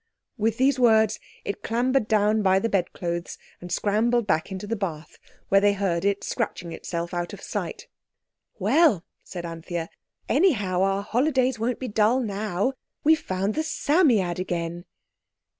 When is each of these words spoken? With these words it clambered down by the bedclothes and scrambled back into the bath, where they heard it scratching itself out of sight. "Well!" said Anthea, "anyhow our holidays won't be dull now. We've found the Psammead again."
With 0.35 0.57
these 0.57 0.79
words 0.79 1.19
it 1.45 1.61
clambered 1.61 2.07
down 2.07 2.41
by 2.41 2.57
the 2.57 2.69
bedclothes 2.69 3.37
and 3.61 3.71
scrambled 3.71 4.25
back 4.25 4.51
into 4.51 4.65
the 4.65 4.75
bath, 4.75 5.19
where 5.49 5.61
they 5.61 5.73
heard 5.73 6.03
it 6.05 6.23
scratching 6.23 6.71
itself 6.71 7.13
out 7.13 7.33
of 7.33 7.43
sight. 7.43 7.85
"Well!" 8.57 9.05
said 9.23 9.45
Anthea, 9.45 9.91
"anyhow 10.27 10.81
our 10.81 11.03
holidays 11.03 11.59
won't 11.59 11.77
be 11.77 11.87
dull 11.87 12.19
now. 12.19 12.73
We've 13.03 13.19
found 13.19 13.53
the 13.53 13.61
Psammead 13.61 14.39
again." 14.39 14.85